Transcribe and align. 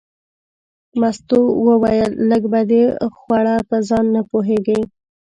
مستو 0.99 1.39
وویل 1.67 2.11
لږه 2.29 2.47
به 2.51 2.61
دې 2.71 2.83
خوړه 3.15 3.55
چې 3.59 3.65
په 3.69 3.77
ځان 3.87 4.05
نه 4.15 4.21
پوهېږې. 4.31 4.79